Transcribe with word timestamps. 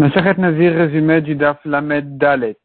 Nazir 0.00 0.72
résumé 0.72 1.20
du 1.20 1.34
Daf 1.34 1.58
Dalet. 1.66 2.56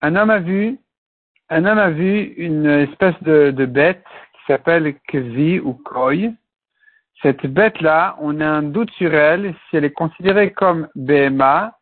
Un 0.00 0.16
homme 0.16 0.30
a 0.30 0.38
vu, 0.38 0.78
un 1.50 1.66
homme 1.66 1.78
a 1.78 1.90
vu 1.90 2.22
une 2.38 2.64
espèce 2.64 3.22
de, 3.22 3.66
bête 3.66 4.02
qui 4.32 4.40
s'appelle 4.46 4.94
Kvi 5.06 5.60
ou 5.60 5.74
Koi. 5.74 6.32
Cette 7.20 7.46
bête-là, 7.46 8.16
on 8.20 8.40
a 8.40 8.46
un 8.46 8.62
doute 8.62 8.90
sur 8.92 9.12
elle 9.12 9.54
si 9.68 9.76
elle 9.76 9.84
est 9.84 9.92
considérée 9.92 10.50
comme 10.52 10.88
BMA, 10.94 11.76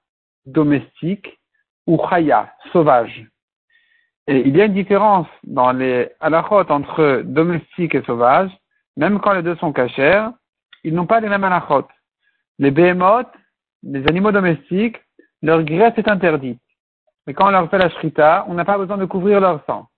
domestique, 0.46 1.38
ou 1.86 1.98
Chaya, 1.98 2.52
sauvage. 2.72 3.24
Et 4.26 4.40
il 4.40 4.56
y 4.56 4.60
a 4.60 4.64
une 4.64 4.74
différence 4.74 5.28
dans 5.44 5.70
les 5.70 6.10
halachot 6.18 6.68
entre 6.68 7.22
domestique 7.24 7.94
et 7.94 8.02
sauvage, 8.02 8.50
même 8.96 9.20
quand 9.20 9.34
les 9.34 9.42
deux 9.42 9.54
sont 9.56 9.72
cachers, 9.72 10.26
ils 10.82 10.94
n'ont 10.94 11.06
pas 11.06 11.20
les 11.20 11.28
mêmes 11.28 11.44
halachot. 11.44 11.86
Les 12.58 12.70
behemoths, 12.70 13.32
les 13.82 14.06
animaux 14.08 14.32
domestiques, 14.32 15.00
leur 15.42 15.62
graisse 15.62 15.96
est 15.96 16.08
interdite. 16.08 16.60
Mais 17.26 17.34
quand 17.34 17.48
on 17.48 17.50
leur 17.50 17.70
fait 17.70 17.78
la 17.78 17.90
shrita, 17.90 18.44
on 18.48 18.54
n'a 18.54 18.64
pas 18.64 18.78
besoin 18.78 18.96
de 18.96 19.04
couvrir 19.04 19.40
leur 19.40 19.64
sang. 19.66 19.88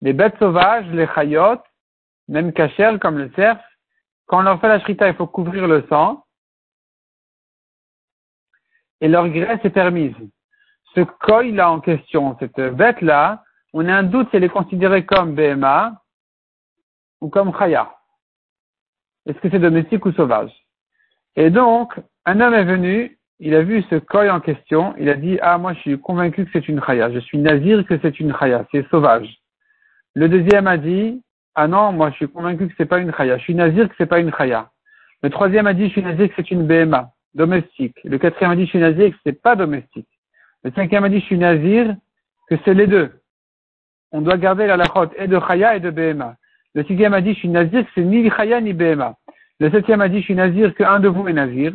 Les 0.00 0.12
bêtes 0.12 0.38
sauvages, 0.38 0.86
les 0.88 1.08
chayot, 1.08 1.58
même 2.28 2.52
cachères 2.52 3.00
comme 3.00 3.18
le 3.18 3.30
cerf, 3.34 3.58
quand 4.26 4.38
on 4.40 4.42
leur 4.42 4.60
fait 4.60 4.68
la 4.68 4.80
shrita, 4.80 5.08
il 5.08 5.14
faut 5.14 5.26
couvrir 5.26 5.66
le 5.66 5.84
sang. 5.88 6.24
Et 9.00 9.08
leur 9.08 9.28
graisse 9.28 9.64
est 9.64 9.70
permise. 9.70 10.14
Ce 10.94 11.00
koi-là 11.00 11.70
en 11.70 11.80
question, 11.80 12.36
cette 12.38 12.60
bête-là, 12.60 13.42
on 13.72 13.88
a 13.88 13.94
un 13.94 14.02
doute 14.02 14.28
si 14.30 14.36
elle 14.36 14.44
est 14.44 14.48
considérée 14.48 15.04
comme 15.04 15.34
BMA 15.34 16.00
ou 17.20 17.28
comme 17.28 17.56
chaya. 17.56 17.94
Est-ce 19.26 19.38
que 19.38 19.50
c'est 19.50 19.58
domestique 19.58 20.04
ou 20.06 20.12
sauvage? 20.12 20.52
Et 21.36 21.50
donc, 21.50 21.94
un 22.26 22.40
homme 22.40 22.54
est 22.54 22.64
venu, 22.64 23.18
il 23.40 23.54
a 23.54 23.62
vu 23.62 23.82
ce 23.88 23.96
koi 23.96 24.30
en 24.32 24.40
question, 24.40 24.94
il 24.98 25.08
a 25.08 25.14
dit, 25.14 25.38
ah, 25.40 25.58
moi, 25.58 25.72
je 25.74 25.80
suis 25.80 26.00
convaincu 26.00 26.44
que 26.44 26.50
c'est 26.52 26.68
une 26.68 26.82
chaya. 26.82 27.12
Je 27.12 27.20
suis 27.20 27.38
nazir 27.38 27.86
que 27.86 27.98
c'est 28.02 28.18
une 28.18 28.34
chaya. 28.36 28.66
C'est 28.72 28.88
sauvage. 28.88 29.38
Le 30.14 30.28
deuxième 30.28 30.66
a 30.66 30.76
dit, 30.76 31.22
ah 31.54 31.68
non, 31.68 31.92
moi, 31.92 32.10
je 32.10 32.16
suis 32.16 32.28
convaincu 32.28 32.66
que 32.68 32.74
c'est 32.76 32.86
pas 32.86 32.98
une 32.98 33.12
chaya. 33.12 33.38
Je 33.38 33.44
suis 33.44 33.54
nazir 33.54 33.88
que 33.88 33.94
c'est 33.98 34.06
pas 34.06 34.18
une 34.18 34.32
chaya. 34.32 34.70
Le 35.22 35.30
troisième 35.30 35.66
a 35.66 35.74
dit, 35.74 35.86
je 35.86 35.92
suis 35.92 36.02
nazir 36.02 36.28
que 36.28 36.34
c'est 36.36 36.50
une 36.50 36.66
BMA, 36.66 37.10
domestique. 37.34 37.98
Le 38.04 38.18
quatrième 38.18 38.52
a 38.52 38.56
dit, 38.56 38.64
je 38.64 38.70
suis 38.70 38.78
nazir 38.78 39.10
que 39.10 39.16
c'est 39.24 39.40
pas 39.40 39.54
domestique. 39.54 40.08
Le 40.64 40.72
cinquième 40.72 41.04
a 41.04 41.08
dit, 41.08 41.20
je 41.20 41.24
suis 41.26 41.38
nazir 41.38 41.94
que 42.48 42.56
c'est 42.64 42.74
les 42.74 42.86
deux. 42.86 43.12
On 44.10 44.20
doit 44.20 44.38
garder 44.38 44.66
la 44.66 44.76
lachote 44.76 45.12
et 45.16 45.28
de 45.28 45.38
chaya 45.38 45.76
et 45.76 45.80
de 45.80 45.90
BMA. 45.90 46.36
Le 46.74 46.84
sixième 46.84 47.14
a 47.14 47.20
dit, 47.20 47.34
je 47.34 47.38
suis 47.38 47.48
nazir 47.48 47.84
que 47.84 47.90
c'est 47.94 48.02
ni 48.02 48.28
chaya 48.30 48.60
ni 48.60 48.72
BMA. 48.72 49.14
Le 49.60 49.70
septième 49.70 50.00
a 50.00 50.08
dit, 50.08 50.20
je 50.20 50.24
suis 50.24 50.34
nazir, 50.34 50.74
qu'un 50.74 51.00
de 51.00 51.08
vous 51.08 51.26
est 51.26 51.32
nazir. 51.32 51.72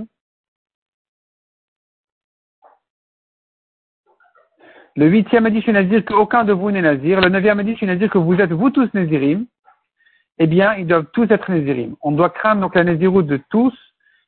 Le 4.96 5.08
huitième 5.08 5.46
a 5.46 5.50
dit, 5.50 5.58
je 5.58 5.64
suis 5.64 5.74
nazir, 5.74 6.06
qu'aucun 6.06 6.44
de 6.44 6.54
vous 6.54 6.72
n'est 6.72 6.82
nazir. 6.82 7.20
Le 7.20 7.30
neuvième 7.30 7.60
a 7.60 7.64
dit, 7.64 7.72
je 7.72 7.78
suis 7.78 7.88
nazir, 7.88 8.10
que 8.10 8.18
vous 8.18 8.40
êtes 8.40 8.52
vous 8.52 8.70
tous 8.70 8.94
nazirim. 8.94 9.48
Eh 10.38 10.48
bien, 10.48 10.76
ils 10.76 10.88
doivent 10.88 11.08
tous 11.14 11.30
être 11.30 11.52
nazirim. 11.52 11.96
On 12.02 12.12
doit 12.12 12.30
craindre 12.30 12.62
donc 12.62 12.76
la 12.76 12.84
naziroute 12.84 13.28
de 13.28 13.42
tous. 13.50 13.74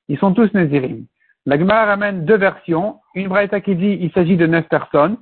Ils 0.07 0.17
sont 0.17 0.33
tous 0.33 0.53
nazirim. 0.53 1.05
La 1.45 1.57
Gemara 1.57 1.85
ramène 1.85 2.25
deux 2.25 2.37
versions. 2.37 2.99
Une 3.13 3.27
braïta 3.27 3.61
qui 3.61 3.75
dit, 3.75 3.97
il 4.01 4.11
s'agit 4.11 4.37
de 4.37 4.47
neuf 4.47 4.67
personnes. 4.67 5.17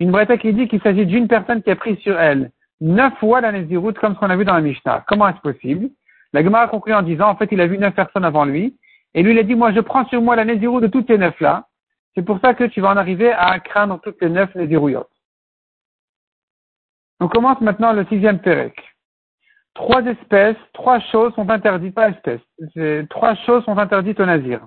Une 0.00 0.10
braïta 0.10 0.38
qui 0.38 0.52
dit 0.52 0.68
qu'il 0.68 0.80
s'agit 0.80 1.06
d'une 1.06 1.28
personne 1.28 1.62
qui 1.62 1.70
a 1.70 1.76
pris 1.76 1.96
sur 1.96 2.18
elle 2.18 2.50
neuf 2.80 3.14
fois 3.18 3.40
la 3.40 3.52
naziroute, 3.52 3.98
comme 3.98 4.14
ce 4.14 4.20
qu'on 4.20 4.30
a 4.30 4.36
vu 4.36 4.44
dans 4.44 4.54
la 4.54 4.60
Mishnah. 4.60 5.04
Comment 5.08 5.28
est-ce 5.28 5.40
possible? 5.40 5.90
La 6.34 6.42
Gemara 6.42 6.64
a 6.64 6.68
conclu 6.68 6.92
en 6.92 7.02
disant, 7.02 7.28
en 7.28 7.36
fait, 7.36 7.48
il 7.52 7.60
a 7.60 7.66
vu 7.68 7.78
neuf 7.78 7.94
personnes 7.94 8.24
avant 8.24 8.44
lui, 8.44 8.76
et 9.14 9.22
lui, 9.22 9.32
il 9.32 9.38
a 9.38 9.44
dit, 9.44 9.54
moi, 9.54 9.72
je 9.72 9.78
prends 9.78 10.04
sur 10.06 10.20
moi 10.20 10.34
la 10.34 10.44
Nézirou 10.44 10.80
de 10.80 10.88
toutes 10.88 11.06
ces 11.06 11.16
neuf-là. 11.16 11.68
C'est 12.14 12.24
pour 12.24 12.40
ça 12.40 12.54
que 12.54 12.64
tu 12.64 12.80
vas 12.80 12.90
en 12.90 12.96
arriver 12.96 13.32
à 13.32 13.60
craindre 13.60 14.00
toutes 14.02 14.20
les 14.20 14.28
neuf 14.28 14.52
Nézirouillotes. 14.56 15.08
On 17.20 17.28
commence 17.28 17.60
maintenant 17.60 17.92
le 17.92 18.04
sixième 18.06 18.40
Pérec. 18.40 18.74
Trois 19.74 20.02
espèces, 20.02 20.56
trois 20.72 20.98
choses 20.98 21.32
sont 21.34 21.48
interdites, 21.50 21.94
pas 21.94 22.10
espèces, 22.10 22.40
trois 23.10 23.36
choses 23.46 23.64
sont 23.64 23.78
interdites 23.78 24.18
au 24.18 24.26
Nazir. 24.26 24.66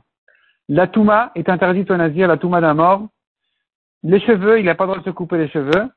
La 0.70 0.88
Touma 0.88 1.32
est 1.36 1.50
interdite 1.50 1.92
au 1.92 1.98
Nazir, 1.98 2.30
la 2.30 2.38
Touma 2.38 2.62
d'un 2.62 2.76
mort. 2.76 3.08
Les 4.04 4.22
cheveux, 4.22 4.60
il 4.60 4.66
n'a 4.66 4.76
pas 4.76 4.86
le 4.86 4.92
droit 4.92 5.00
de 5.00 5.06
se 5.06 5.10
couper 5.10 5.38
les 5.38 5.50
cheveux. 5.50 5.92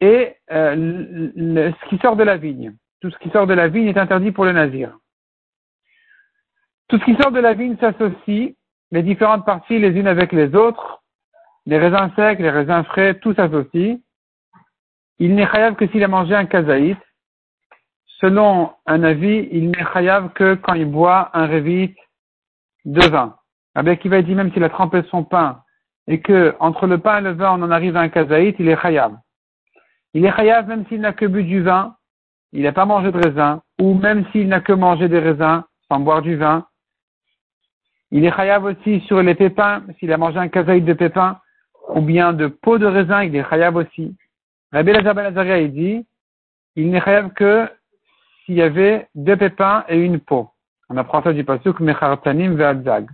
Et 0.00 0.36
euh, 0.52 1.30
ce 1.36 1.88
qui 1.88 1.98
sort 1.98 2.14
de 2.14 2.22
la 2.22 2.36
vigne. 2.36 2.74
Tout 3.00 3.10
ce 3.10 3.18
qui 3.18 3.30
sort 3.30 3.46
de 3.46 3.54
la 3.54 3.68
vigne 3.68 3.88
est 3.88 3.98
interdit 3.98 4.30
pour 4.30 4.44
le 4.44 4.52
Nazir. 4.52 4.96
Tout 6.90 6.98
ce 6.98 7.04
qui 7.04 7.14
sort 7.14 7.30
de 7.30 7.38
la 7.38 7.54
vigne 7.54 7.76
s'associe, 7.76 8.56
les 8.90 9.02
différentes 9.04 9.46
parties 9.46 9.78
les 9.78 9.90
unes 9.90 10.08
avec 10.08 10.32
les 10.32 10.56
autres, 10.56 11.04
les 11.64 11.78
raisins 11.78 12.10
secs, 12.16 12.40
les 12.40 12.50
raisins 12.50 12.82
frais, 12.82 13.14
tout 13.20 13.32
s'associe. 13.32 14.00
Il 15.20 15.36
n'est 15.36 15.46
chayav 15.46 15.76
que 15.76 15.86
s'il 15.86 16.02
a 16.02 16.08
mangé 16.08 16.34
un 16.34 16.46
kazaït. 16.46 16.98
Selon 18.18 18.72
un 18.86 19.04
avis, 19.04 19.48
il 19.52 19.70
n'est 19.70 19.84
chayav 19.92 20.32
que 20.32 20.54
quand 20.56 20.74
il 20.74 20.86
boit 20.86 21.30
un 21.32 21.46
revit 21.46 21.94
de 22.84 23.08
vin. 23.08 23.36
Avec 23.76 24.04
va 24.06 24.20
dit 24.22 24.34
même 24.34 24.52
s'il 24.52 24.64
a 24.64 24.68
trempé 24.68 25.02
son 25.10 25.22
pain 25.22 25.62
et 26.08 26.20
que 26.20 26.56
entre 26.58 26.88
le 26.88 26.98
pain 26.98 27.18
et 27.18 27.22
le 27.22 27.34
vin 27.34 27.52
on 27.52 27.62
en 27.62 27.70
arrive 27.70 27.96
à 27.96 28.00
un 28.00 28.08
kazaït, 28.08 28.56
il 28.58 28.68
est 28.68 28.82
chayav. 28.82 29.16
Il 30.12 30.26
est 30.26 30.34
chayav 30.34 30.66
même 30.66 30.84
s'il 30.88 31.02
n'a 31.02 31.12
que 31.12 31.26
bu 31.26 31.44
du 31.44 31.62
vin, 31.62 31.94
il 32.52 32.64
n'a 32.64 32.72
pas 32.72 32.84
mangé 32.84 33.12
de 33.12 33.16
raisin, 33.16 33.62
ou 33.80 33.94
même 33.94 34.26
s'il 34.32 34.48
n'a 34.48 34.60
que 34.60 34.72
mangé 34.72 35.08
des 35.08 35.20
raisins 35.20 35.62
sans 35.88 36.00
boire 36.00 36.22
du 36.22 36.34
vin, 36.34 36.66
il 38.10 38.24
est 38.24 38.34
chayav 38.34 38.64
aussi 38.64 39.00
sur 39.00 39.22
les 39.22 39.34
pépins, 39.34 39.82
s'il 39.98 40.12
a 40.12 40.16
mangé 40.16 40.38
un 40.38 40.48
kazaïd 40.48 40.84
de 40.84 40.92
pépins, 40.92 41.38
ou 41.94 42.00
bien 42.00 42.32
de 42.32 42.46
peau 42.48 42.78
de 42.78 42.86
raisin, 42.86 43.22
il 43.22 43.34
est 43.36 43.48
chayav 43.48 43.76
aussi. 43.76 44.16
Rabbi 44.72 44.92
Lazar 44.92 45.14
ben 45.14 45.56
il 45.56 45.72
dit, 45.72 46.06
il 46.76 46.90
n'est 46.90 47.00
chayav 47.00 47.32
que 47.32 47.68
s'il 48.44 48.56
y 48.56 48.62
avait 48.62 49.08
deux 49.14 49.36
pépins 49.36 49.84
et 49.88 49.98
une 49.98 50.20
peau. 50.20 50.50
On 50.88 50.96
apprend 50.96 51.22
ça 51.22 51.32
du 51.32 51.44
pasuk 51.44 51.78
mechartanim 51.80 52.56
ve'adzag. 52.56 53.08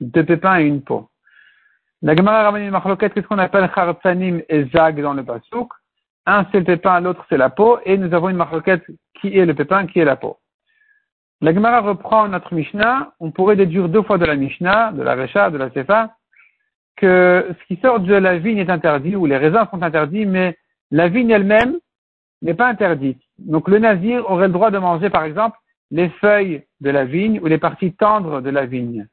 Deux 0.00 0.24
pépins 0.24 0.58
et 0.58 0.64
une 0.64 0.82
peau. 0.82 1.08
La 2.02 2.14
Gemara 2.14 2.44
ramène 2.44 2.64
une 2.64 2.70
marloquette, 2.70 3.14
qu'est-ce 3.14 3.26
qu'on 3.26 3.38
appelle 3.38 3.70
chartanim 3.74 4.42
et 4.48 4.64
zag 4.66 5.00
dans 5.00 5.14
le 5.14 5.24
pasuk? 5.24 5.72
Un 6.26 6.46
c'est 6.50 6.58
le 6.58 6.64
pépin, 6.64 7.00
l'autre 7.00 7.24
c'est 7.28 7.36
la 7.36 7.50
peau, 7.50 7.78
et 7.84 7.96
nous 7.96 8.12
avons 8.12 8.28
une 8.28 8.36
marloquette 8.36 8.84
qui 9.20 9.36
est 9.36 9.46
le 9.46 9.54
pépin, 9.54 9.86
qui 9.86 9.98
est 10.00 10.04
la 10.04 10.16
peau. 10.16 10.36
La 11.40 11.54
Gemara 11.54 11.80
reprend 11.80 12.26
notre 12.26 12.52
Mishnah, 12.52 13.12
on 13.20 13.30
pourrait 13.30 13.54
déduire 13.54 13.88
deux 13.88 14.02
fois 14.02 14.18
de 14.18 14.24
la 14.24 14.34
Mishnah, 14.34 14.90
de 14.92 15.02
la 15.02 15.14
Recha, 15.14 15.50
de 15.50 15.56
la 15.56 15.70
Sefa, 15.70 16.10
que 16.96 17.46
ce 17.48 17.66
qui 17.66 17.80
sort 17.80 18.00
de 18.00 18.14
la 18.14 18.38
vigne 18.38 18.58
est 18.58 18.70
interdit, 18.70 19.14
ou 19.14 19.24
les 19.26 19.36
raisins 19.36 19.68
sont 19.70 19.82
interdits, 19.82 20.26
mais 20.26 20.58
la 20.90 21.08
vigne 21.08 21.30
elle-même 21.30 21.76
n'est 22.42 22.54
pas 22.54 22.66
interdite. 22.66 23.20
Donc 23.38 23.68
le 23.68 23.78
nazir 23.78 24.28
aurait 24.28 24.48
le 24.48 24.52
droit 24.52 24.72
de 24.72 24.78
manger, 24.78 25.10
par 25.10 25.22
exemple, 25.22 25.56
les 25.92 26.08
feuilles 26.20 26.64
de 26.80 26.90
la 26.90 27.04
vigne 27.04 27.38
ou 27.40 27.46
les 27.46 27.58
parties 27.58 27.92
tendres 27.92 28.40
de 28.40 28.50
la 28.50 28.66
vigne. 28.66 29.06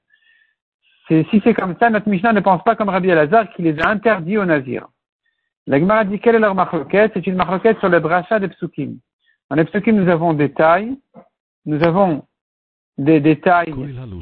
si 1.08 1.42
c'est 1.44 1.54
comme 1.54 1.76
ça, 1.80 1.92
notre 1.92 2.10
Mishnah 2.10 2.34
ne 2.34 2.40
pense 2.40 2.64
pas 2.64 2.76
comme 2.76 2.90
Rabbi 2.90 3.10
Elazar 3.10 3.52
qui 3.54 3.62
les 3.62 3.80
a 3.80 3.90
interdits 3.90 4.40
au 4.40 4.46
nazir. 4.46 4.88
La 5.68 5.80
Gemara 5.80 6.06
dit 6.06 6.20
quelle 6.20 6.36
est 6.36 6.40
leur 6.40 6.56
marloquette? 6.56 7.12
C'est 7.14 7.28
une 7.28 7.36
marloquette 7.36 7.78
sur 7.80 7.90
le 7.90 8.00
brachat 8.00 8.40
des 8.40 8.48
psukim. 8.48 8.98
Dans 9.50 9.56
les 9.56 9.66
psukim, 9.66 9.96
nous 9.96 10.10
avons 10.10 10.34
des 10.34 10.52
tailles 10.52 10.98
nous 11.66 11.84
avons 11.84 12.26
des 12.98 13.20
détails 13.20 13.74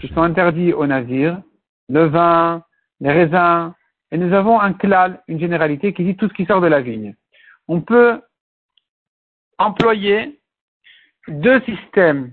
qui 0.02 0.08
sont 0.10 0.22
interdits 0.22 0.74
au 0.74 0.88
nazir, 0.88 1.42
le 1.90 2.06
vin, 2.06 2.64
les 3.00 3.12
raisins, 3.12 3.74
et 4.12 4.18
nous 4.18 4.34
avons 4.34 4.60
un 4.60 4.74
klal, 4.74 5.22
une 5.28 5.40
généralité 5.40 5.94
qui 5.94 6.04
dit 6.04 6.16
tout 6.16 6.28
ce 6.28 6.34
qui 6.34 6.46
sort 6.46 6.62
de 6.62 6.68
la 6.68 6.82
vigne. 6.82 7.16
On 7.68 7.82
peut 7.82 8.22
employer 9.58 10.40
deux 11.28 11.62
systèmes, 11.62 12.32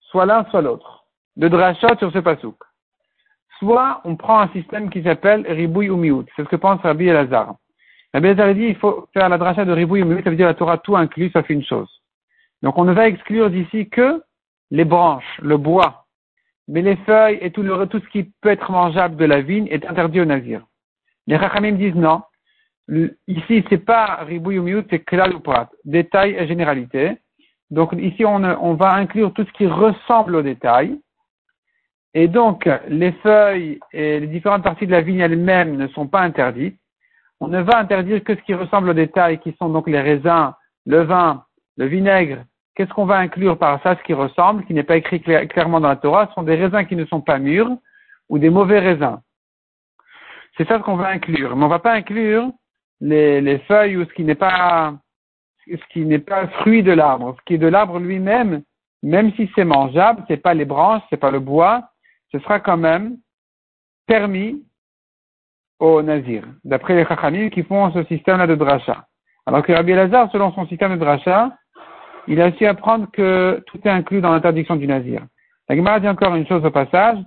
soit 0.00 0.26
l'un, 0.26 0.44
soit 0.50 0.62
l'autre, 0.62 1.04
de 1.36 1.48
drachat 1.48 1.96
sur 1.98 2.12
ce 2.12 2.18
pasouk. 2.18 2.56
Soit 3.58 4.00
on 4.04 4.16
prend 4.16 4.40
un 4.40 4.48
système 4.48 4.90
qui 4.90 5.02
s'appelle 5.02 5.46
ribouille 5.48 5.90
ou 5.90 5.96
miout, 5.96 6.26
c'est 6.34 6.42
ce 6.42 6.48
que 6.48 6.56
pense 6.56 6.80
Rabbi 6.80 7.06
Elazar. 7.06 7.54
Rabbi 8.12 8.28
Elazar 8.28 8.54
dit 8.54 8.64
il 8.64 8.76
faut 8.76 9.08
faire 9.12 9.28
la 9.28 9.38
drachat 9.38 9.64
de 9.64 9.72
ribouille 9.72 10.02
ou 10.02 10.06
miout, 10.06 10.22
ça 10.22 10.30
veut 10.30 10.36
dire 10.36 10.46
la 10.46 10.54
Torah 10.54 10.78
tout 10.78 10.96
inclus 10.96 11.30
sauf 11.30 11.48
une 11.48 11.64
chose. 11.64 12.01
Donc 12.62 12.78
on 12.78 12.84
ne 12.84 12.92
va 12.92 13.08
exclure 13.08 13.50
d'ici 13.50 13.88
que 13.88 14.22
les 14.70 14.84
branches, 14.84 15.40
le 15.42 15.56
bois. 15.56 16.06
Mais 16.68 16.80
les 16.82 16.96
feuilles 16.96 17.38
et 17.40 17.50
tout, 17.50 17.62
ce 17.64 18.08
qui 18.10 18.32
peut 18.40 18.48
être 18.48 18.70
mangeable 18.70 19.16
de 19.16 19.24
la 19.24 19.40
vigne 19.40 19.66
est 19.68 19.84
interdit 19.84 20.20
au 20.20 20.24
navire. 20.24 20.64
Les 21.26 21.36
Rachamim 21.36 21.72
disent 21.72 21.94
non. 21.94 22.22
Ici, 23.26 23.64
c'est 23.68 23.84
pas 23.84 24.24
ribouille 24.24 24.58
ou 24.58 24.82
c'est 24.90 25.00
klal 25.00 25.34
ou 25.34 25.40
prat. 25.40 25.70
Détail 25.84 26.34
et 26.38 26.46
généralité. 26.46 27.18
Donc 27.70 27.92
ici, 27.98 28.24
on, 28.24 28.42
on 28.42 28.74
va 28.74 28.92
inclure 28.94 29.32
tout 29.32 29.44
ce 29.44 29.52
qui 29.52 29.66
ressemble 29.66 30.36
au 30.36 30.42
détail. 30.42 31.00
Et 32.14 32.28
donc, 32.28 32.68
les 32.88 33.12
feuilles 33.12 33.80
et 33.92 34.20
les 34.20 34.26
différentes 34.26 34.62
parties 34.62 34.86
de 34.86 34.92
la 34.92 35.00
vigne 35.00 35.20
elles-mêmes 35.20 35.76
ne 35.76 35.88
sont 35.88 36.06
pas 36.06 36.20
interdites. 36.20 36.78
On 37.40 37.48
ne 37.48 37.60
va 37.60 37.78
interdire 37.78 38.22
que 38.22 38.36
ce 38.36 38.42
qui 38.42 38.54
ressemble 38.54 38.90
au 38.90 38.94
détail, 38.94 39.40
qui 39.40 39.54
sont 39.58 39.68
donc 39.68 39.88
les 39.88 40.00
raisins, 40.00 40.52
le 40.86 41.02
vin, 41.02 41.44
le 41.76 41.86
vinaigre 41.86 42.44
Qu'est-ce 42.74 42.92
qu'on 42.92 43.04
va 43.04 43.18
inclure 43.18 43.58
par 43.58 43.82
ça, 43.82 43.96
ce 43.96 44.02
qui 44.02 44.14
ressemble, 44.14 44.64
qui 44.64 44.74
n'est 44.74 44.82
pas 44.82 44.96
écrit 44.96 45.20
clairement 45.20 45.80
dans 45.80 45.88
la 45.88 45.96
Torah 45.96 46.26
Ce 46.28 46.34
sont 46.34 46.42
des 46.42 46.54
raisins 46.54 46.86
qui 46.86 46.96
ne 46.96 47.04
sont 47.04 47.20
pas 47.20 47.38
mûrs, 47.38 47.70
ou 48.28 48.38
des 48.38 48.50
mauvais 48.50 48.78
raisins. 48.78 49.20
C'est 50.56 50.66
ça 50.66 50.78
ce 50.78 50.82
qu'on 50.82 50.96
va 50.96 51.08
inclure. 51.08 51.54
Mais 51.54 51.64
on 51.64 51.66
ne 51.66 51.72
va 51.72 51.78
pas 51.78 51.92
inclure 51.92 52.50
les, 53.00 53.40
les 53.40 53.58
feuilles 53.60 53.96
ou 53.96 54.04
ce 54.04 54.12
qui 54.14 54.24
n'est 54.24 54.34
pas 54.34 54.94
ce 55.66 55.92
qui 55.92 56.04
n'est 56.04 56.18
pas 56.18 56.48
fruit 56.48 56.82
de 56.82 56.92
l'arbre. 56.92 57.36
Ce 57.38 57.44
qui 57.44 57.54
est 57.54 57.58
de 57.58 57.68
l'arbre 57.68 57.98
lui-même, 57.98 58.62
même 59.02 59.32
si 59.34 59.50
c'est 59.54 59.64
mangeable, 59.64 60.24
c'est 60.28 60.36
pas 60.38 60.54
les 60.54 60.64
branches, 60.64 61.02
c'est 61.10 61.18
pas 61.18 61.30
le 61.30 61.40
bois, 61.40 61.90
ce 62.32 62.38
sera 62.40 62.58
quand 62.58 62.76
même 62.76 63.18
permis 64.06 64.62
au 65.78 66.02
nazir, 66.02 66.44
d'après 66.64 66.94
les 66.94 67.04
chachamim 67.04 67.48
qui 67.50 67.62
font 67.62 67.92
ce 67.92 68.04
système-là 68.04 68.46
de 68.46 68.54
dracha. 68.54 69.06
Alors 69.46 69.62
que 69.62 69.72
Rabbi 69.72 69.92
Lazar, 69.92 70.30
selon 70.30 70.52
son 70.52 70.66
système 70.66 70.92
de 70.92 71.00
dracha, 71.00 71.50
il 72.28 72.40
a 72.40 72.52
su 72.52 72.66
apprendre 72.66 73.10
que 73.12 73.62
tout 73.66 73.78
est 73.84 73.90
inclus 73.90 74.20
dans 74.20 74.32
l'interdiction 74.32 74.76
du 74.76 74.86
nazir. 74.86 75.26
La 75.68 75.76
Gemara 75.76 76.00
dit 76.00 76.08
encore 76.08 76.34
une 76.34 76.46
chose 76.46 76.64
au 76.64 76.70
passage, 76.70 77.18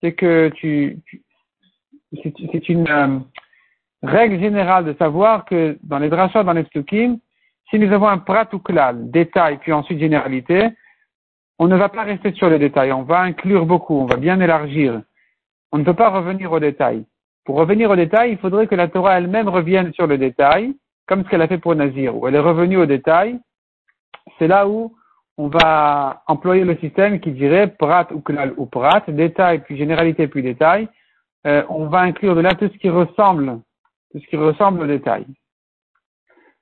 c'est 0.00 0.12
que 0.12 0.50
c'est 0.60 0.98
une 2.68 2.88
euh, 2.88 3.18
règle 4.02 4.38
générale 4.40 4.84
de 4.84 4.94
savoir 4.94 5.44
que 5.44 5.78
dans 5.82 5.98
les 5.98 6.08
drachas, 6.08 6.44
dans 6.44 6.52
les 6.52 6.64
psukim, 6.64 7.18
si 7.70 7.78
nous 7.78 7.92
avons 7.92 8.08
un 8.08 8.18
prat 8.18 8.48
ou 8.52 8.58
klal, 8.58 9.10
détail, 9.10 9.58
puis 9.58 9.72
ensuite 9.72 9.98
généralité, 9.98 10.68
on 11.58 11.66
ne 11.66 11.76
va 11.76 11.88
pas 11.88 12.04
rester 12.04 12.32
sur 12.32 12.48
les 12.48 12.58
détails, 12.58 12.92
on 12.92 13.02
va 13.02 13.20
inclure 13.20 13.66
beaucoup, 13.66 13.98
on 13.98 14.06
va 14.06 14.16
bien 14.16 14.40
élargir. 14.40 15.02
On 15.72 15.78
ne 15.78 15.84
peut 15.84 15.94
pas 15.94 16.10
revenir 16.10 16.52
aux 16.52 16.60
détails. 16.60 17.04
Pour 17.44 17.56
revenir 17.56 17.90
aux 17.90 17.96
détails, 17.96 18.32
il 18.32 18.38
faudrait 18.38 18.66
que 18.66 18.74
la 18.74 18.88
Torah 18.88 19.18
elle-même 19.18 19.48
revienne 19.48 19.92
sur 19.92 20.06
le 20.06 20.18
détail, 20.18 20.74
comme 21.06 21.24
ce 21.24 21.28
qu'elle 21.28 21.42
a 21.42 21.48
fait 21.48 21.58
pour 21.58 21.74
Nazir, 21.74 22.16
où 22.16 22.28
elle 22.28 22.34
est 22.34 22.40
revenue 22.40 22.76
au 22.76 22.86
détail. 22.86 23.38
C'est 24.38 24.48
là 24.48 24.68
où 24.68 24.94
on 25.36 25.48
va 25.48 26.22
employer 26.26 26.64
le 26.64 26.76
système 26.78 27.20
qui 27.20 27.30
dirait 27.32 27.68
prat 27.68 28.08
ou 28.12 28.20
klal 28.20 28.54
ou 28.56 28.66
prat, 28.66 29.02
détail 29.06 29.60
puis 29.60 29.76
généralité 29.76 30.26
puis 30.26 30.42
détail. 30.42 30.88
Euh, 31.46 31.62
on 31.68 31.86
va 31.86 32.00
inclure 32.00 32.34
de 32.34 32.40
là 32.40 32.54
tout 32.54 32.68
ce 32.72 32.78
qui 32.78 32.90
ressemble, 32.90 33.60
tout 34.10 34.18
ce 34.18 34.26
qui 34.26 34.36
ressemble 34.36 34.82
au 34.82 34.86
détail. 34.86 35.26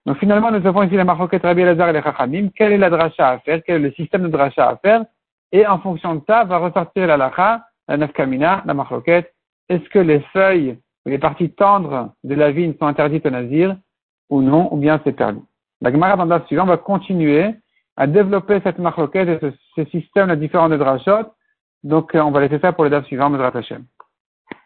Donc 0.05 0.19
finalement, 0.19 0.53
nous 0.53 0.65
avons 0.67 0.83
ici 0.85 0.95
la 0.95 1.05
marroquette 1.05 1.43
Rabbi 1.43 1.63
Lazar 1.63 1.89
et 1.89 1.93
les 1.93 2.03
Chachamim. 2.03 2.51
Quelle 2.55 2.73
est 2.73 2.79
la 2.79 2.91
dracha 2.91 3.31
à 3.31 3.39
faire? 3.41 3.61
Quel 3.65 3.77
est 3.77 3.89
le 3.89 3.93
système 3.93 4.23
de 4.23 4.29
dracha 4.29 4.69
à 4.69 4.77
faire? 4.77 5.05
Et 5.53 5.67
en 5.67 5.79
fonction 5.81 6.15
de 6.15 6.23
ça, 6.29 6.45
va 6.45 6.59
ressortir 6.59 7.07
la 7.07 7.17
lacha, 7.17 7.65
la 7.89 7.97
nafkamina, 7.97 8.63
la 8.67 8.75
marroquette. 8.75 9.35
Est-ce 9.69 9.89
que 9.89 9.99
les 9.99 10.21
feuilles 10.33 10.79
ou 11.05 11.09
les 11.09 11.19
parties 11.19 11.51
tendres 11.51 12.13
de 12.23 12.35
la 12.35 12.53
vigne 12.53 12.75
sont 12.79 12.87
interdites 12.87 13.27
au 13.27 13.31
nazir 13.31 13.77
ou 14.31 14.43
non, 14.43 14.73
ou 14.73 14.77
bien 14.77 15.01
c'est 15.03 15.13
permis? 15.13 15.45
La 15.81 15.93
Gemara 15.93 16.17
dans 16.17 16.25
le 16.25 16.45
suivant 16.47 16.65
va 16.65 16.77
continuer 16.77 17.55
à 17.97 18.07
développer 18.07 18.61
cette 18.63 18.79
marroquette 18.79 19.43
et 19.43 19.53
ce, 19.77 19.85
système, 19.91 20.29
la 20.29 20.37
différents 20.37 20.69
de 20.69 20.77
drachot. 20.77 21.33
Donc, 21.83 22.11
on 22.15 22.31
va 22.31 22.41
laisser 22.41 22.59
ça 22.59 22.73
pour 22.73 22.85
les 22.85 22.91
dates 22.91 23.07
suivants, 23.07 23.31
Mesrat 23.31 23.57
Hashem. 23.57 23.85